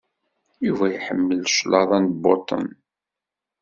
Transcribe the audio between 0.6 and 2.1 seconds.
Yuba iḥemmel claḍa n